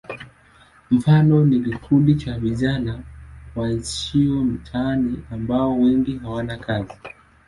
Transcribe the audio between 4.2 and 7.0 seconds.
mitaani ambao wengi hawana kazi.